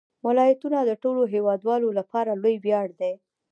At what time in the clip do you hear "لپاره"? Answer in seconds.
1.99-2.31